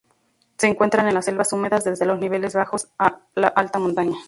[0.57, 4.17] Se encuentran en las selvas húmedas desde los niveles bajos a la alta montaña.